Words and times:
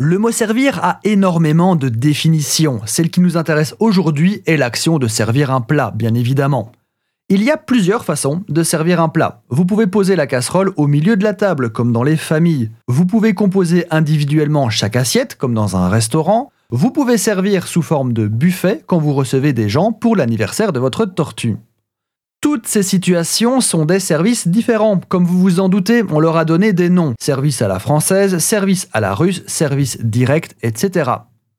Le 0.00 0.16
mot 0.16 0.30
servir 0.30 0.78
a 0.84 1.00
énormément 1.02 1.74
de 1.74 1.88
définitions. 1.88 2.80
Celle 2.86 3.10
qui 3.10 3.20
nous 3.20 3.36
intéresse 3.36 3.74
aujourd'hui 3.80 4.44
est 4.46 4.56
l'action 4.56 5.00
de 5.00 5.08
servir 5.08 5.50
un 5.50 5.60
plat, 5.60 5.92
bien 5.92 6.14
évidemment. 6.14 6.70
Il 7.28 7.42
y 7.42 7.50
a 7.50 7.56
plusieurs 7.56 8.04
façons 8.04 8.44
de 8.48 8.62
servir 8.62 9.00
un 9.00 9.08
plat. 9.08 9.42
Vous 9.48 9.64
pouvez 9.64 9.88
poser 9.88 10.14
la 10.14 10.28
casserole 10.28 10.72
au 10.76 10.86
milieu 10.86 11.16
de 11.16 11.24
la 11.24 11.34
table, 11.34 11.70
comme 11.70 11.92
dans 11.92 12.04
les 12.04 12.16
familles. 12.16 12.70
Vous 12.86 13.06
pouvez 13.06 13.34
composer 13.34 13.86
individuellement 13.90 14.70
chaque 14.70 14.94
assiette, 14.94 15.34
comme 15.34 15.52
dans 15.52 15.76
un 15.76 15.88
restaurant. 15.88 16.52
Vous 16.70 16.92
pouvez 16.92 17.18
servir 17.18 17.66
sous 17.66 17.82
forme 17.82 18.12
de 18.12 18.28
buffet 18.28 18.84
quand 18.86 18.98
vous 18.98 19.14
recevez 19.14 19.52
des 19.52 19.68
gens 19.68 19.90
pour 19.90 20.14
l'anniversaire 20.14 20.72
de 20.72 20.78
votre 20.78 21.06
tortue. 21.06 21.56
Toutes 22.40 22.68
ces 22.68 22.84
situations 22.84 23.60
sont 23.60 23.84
des 23.84 23.98
services 23.98 24.46
différents. 24.46 25.00
Comme 25.08 25.24
vous 25.24 25.40
vous 25.40 25.58
en 25.58 25.68
doutez, 25.68 26.04
on 26.08 26.20
leur 26.20 26.36
a 26.36 26.44
donné 26.44 26.72
des 26.72 26.88
noms. 26.88 27.14
Service 27.18 27.62
à 27.62 27.68
la 27.68 27.80
française, 27.80 28.38
service 28.38 28.88
à 28.92 29.00
la 29.00 29.12
russe, 29.12 29.42
service 29.48 29.98
direct, 30.00 30.54
etc. 30.62 31.10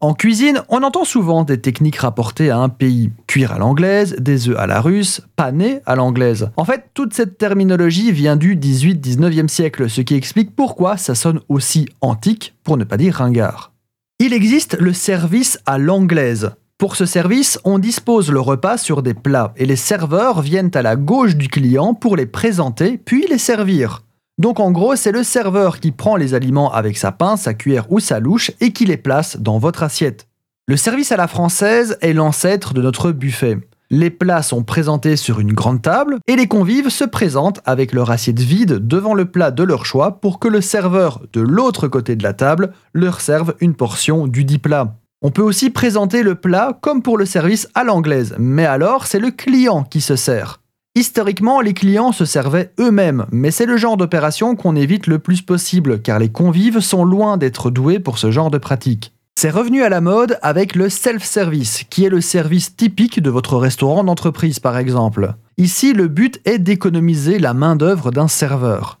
En 0.00 0.14
cuisine, 0.14 0.62
on 0.68 0.84
entend 0.84 1.04
souvent 1.04 1.42
des 1.42 1.60
techniques 1.60 1.96
rapportées 1.96 2.50
à 2.50 2.58
un 2.58 2.68
pays. 2.68 3.10
Cuire 3.26 3.52
à 3.52 3.58
l'anglaise, 3.58 4.14
des 4.20 4.48
œufs 4.48 4.56
à 4.58 4.68
la 4.68 4.80
russe, 4.80 5.22
paner 5.34 5.80
à 5.86 5.96
l'anglaise. 5.96 6.50
En 6.56 6.64
fait, 6.64 6.84
toute 6.94 7.14
cette 7.14 7.36
terminologie 7.36 8.12
vient 8.12 8.36
du 8.36 8.56
18-19e 8.56 9.48
siècle, 9.48 9.90
ce 9.90 10.02
qui 10.02 10.14
explique 10.14 10.54
pourquoi 10.54 10.96
ça 10.96 11.16
sonne 11.16 11.40
aussi 11.48 11.88
antique, 12.00 12.54
pour 12.62 12.76
ne 12.76 12.84
pas 12.84 12.96
dire 12.96 13.16
ringard. 13.16 13.72
Il 14.20 14.32
existe 14.32 14.78
le 14.78 14.92
service 14.92 15.58
à 15.66 15.78
l'anglaise. 15.78 16.52
Pour 16.80 16.96
ce 16.96 17.04
service, 17.04 17.60
on 17.64 17.78
dispose 17.78 18.30
le 18.32 18.40
repas 18.40 18.78
sur 18.78 19.02
des 19.02 19.12
plats 19.12 19.52
et 19.58 19.66
les 19.66 19.76
serveurs 19.76 20.40
viennent 20.40 20.70
à 20.72 20.80
la 20.80 20.96
gauche 20.96 21.36
du 21.36 21.48
client 21.48 21.92
pour 21.92 22.16
les 22.16 22.24
présenter 22.24 22.96
puis 22.96 23.26
les 23.28 23.36
servir. 23.36 24.02
Donc 24.38 24.60
en 24.60 24.70
gros, 24.70 24.96
c'est 24.96 25.12
le 25.12 25.22
serveur 25.22 25.78
qui 25.78 25.90
prend 25.90 26.16
les 26.16 26.32
aliments 26.32 26.72
avec 26.72 26.96
sa 26.96 27.12
pince, 27.12 27.42
sa 27.42 27.52
cuillère 27.52 27.92
ou 27.92 28.00
sa 28.00 28.18
louche 28.18 28.52
et 28.62 28.72
qui 28.72 28.86
les 28.86 28.96
place 28.96 29.36
dans 29.36 29.58
votre 29.58 29.82
assiette. 29.82 30.26
Le 30.68 30.78
service 30.78 31.12
à 31.12 31.18
la 31.18 31.28
française 31.28 31.98
est 32.00 32.14
l'ancêtre 32.14 32.72
de 32.72 32.80
notre 32.80 33.12
buffet. 33.12 33.58
Les 33.90 34.08
plats 34.08 34.42
sont 34.42 34.62
présentés 34.62 35.16
sur 35.16 35.38
une 35.38 35.52
grande 35.52 35.82
table 35.82 36.16
et 36.28 36.36
les 36.36 36.48
convives 36.48 36.88
se 36.88 37.04
présentent 37.04 37.60
avec 37.66 37.92
leur 37.92 38.10
assiette 38.10 38.40
vide 38.40 38.86
devant 38.86 39.12
le 39.12 39.26
plat 39.26 39.50
de 39.50 39.64
leur 39.64 39.84
choix 39.84 40.18
pour 40.22 40.38
que 40.38 40.48
le 40.48 40.62
serveur 40.62 41.20
de 41.34 41.42
l'autre 41.42 41.88
côté 41.88 42.16
de 42.16 42.22
la 42.22 42.32
table 42.32 42.72
leur 42.94 43.20
serve 43.20 43.54
une 43.60 43.74
portion 43.74 44.26
du 44.26 44.46
dit 44.46 44.58
plat. 44.58 44.96
On 45.22 45.30
peut 45.30 45.42
aussi 45.42 45.68
présenter 45.68 46.22
le 46.22 46.34
plat 46.34 46.78
comme 46.80 47.02
pour 47.02 47.18
le 47.18 47.26
service 47.26 47.68
à 47.74 47.84
l'anglaise, 47.84 48.34
mais 48.38 48.64
alors 48.64 49.06
c'est 49.06 49.18
le 49.18 49.30
client 49.30 49.84
qui 49.84 50.00
se 50.00 50.16
sert. 50.16 50.60
Historiquement, 50.94 51.60
les 51.60 51.74
clients 51.74 52.12
se 52.12 52.24
servaient 52.24 52.72
eux-mêmes, 52.80 53.26
mais 53.30 53.50
c'est 53.50 53.66
le 53.66 53.76
genre 53.76 53.98
d'opération 53.98 54.56
qu'on 54.56 54.74
évite 54.74 55.06
le 55.06 55.18
plus 55.18 55.42
possible, 55.42 56.00
car 56.00 56.18
les 56.18 56.30
convives 56.30 56.80
sont 56.80 57.04
loin 57.04 57.36
d'être 57.36 57.70
doués 57.70 58.00
pour 58.00 58.16
ce 58.16 58.30
genre 58.30 58.50
de 58.50 58.56
pratique. 58.56 59.12
C'est 59.38 59.50
revenu 59.50 59.82
à 59.82 59.90
la 59.90 60.00
mode 60.00 60.38
avec 60.40 60.74
le 60.74 60.88
self-service, 60.88 61.84
qui 61.90 62.04
est 62.04 62.10
le 62.10 62.22
service 62.22 62.74
typique 62.74 63.20
de 63.20 63.30
votre 63.30 63.56
restaurant 63.58 64.04
d'entreprise 64.04 64.58
par 64.58 64.78
exemple. 64.78 65.34
Ici, 65.58 65.92
le 65.92 66.08
but 66.08 66.40
est 66.46 66.58
d'économiser 66.58 67.38
la 67.38 67.52
main-d'œuvre 67.52 68.10
d'un 68.10 68.28
serveur. 68.28 69.00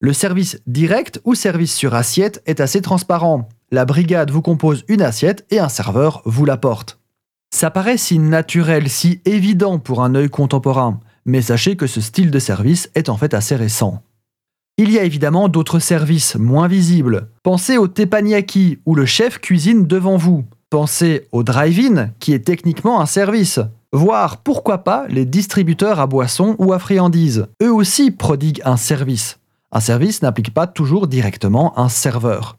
Le 0.00 0.14
service 0.14 0.58
direct 0.66 1.20
ou 1.24 1.34
service 1.34 1.74
sur 1.74 1.94
assiette 1.94 2.42
est 2.46 2.60
assez 2.60 2.80
transparent. 2.80 3.48
La 3.70 3.84
brigade 3.84 4.30
vous 4.30 4.42
compose 4.42 4.84
une 4.88 5.02
assiette 5.02 5.46
et 5.50 5.58
un 5.58 5.68
serveur 5.68 6.22
vous 6.24 6.44
l'apporte. 6.44 6.98
Ça 7.52 7.70
paraît 7.70 7.96
si 7.96 8.18
naturel, 8.18 8.88
si 8.88 9.20
évident 9.24 9.78
pour 9.78 10.02
un 10.02 10.14
œil 10.14 10.28
contemporain 10.28 11.00
mais 11.24 11.42
sachez 11.42 11.76
que 11.76 11.86
ce 11.86 12.00
style 12.00 12.30
de 12.30 12.38
service 12.38 12.90
est 12.94 13.08
en 13.08 13.16
fait 13.16 13.34
assez 13.34 13.56
récent. 13.56 14.02
Il 14.76 14.90
y 14.90 14.98
a 14.98 15.04
évidemment 15.04 15.48
d'autres 15.48 15.78
services 15.78 16.36
moins 16.36 16.68
visibles. 16.68 17.28
Pensez 17.42 17.76
au 17.76 17.86
teppanyaki 17.86 18.78
où 18.86 18.94
le 18.94 19.04
chef 19.04 19.38
cuisine 19.38 19.86
devant 19.86 20.16
vous. 20.16 20.44
Pensez 20.70 21.28
au 21.32 21.42
drive-in 21.42 22.10
qui 22.18 22.32
est 22.32 22.46
techniquement 22.46 23.00
un 23.00 23.06
service. 23.06 23.60
Voire 23.92 24.38
pourquoi 24.38 24.78
pas 24.78 25.06
les 25.08 25.24
distributeurs 25.24 26.00
à 26.00 26.06
boissons 26.06 26.56
ou 26.58 26.72
à 26.72 26.78
friandises. 26.78 27.46
Eux 27.62 27.72
aussi 27.72 28.10
prodiguent 28.10 28.62
un 28.64 28.76
service. 28.76 29.38
Un 29.72 29.80
service 29.80 30.22
n'implique 30.22 30.54
pas 30.54 30.66
toujours 30.66 31.08
directement 31.08 31.78
un 31.78 31.88
serveur. 31.88 32.56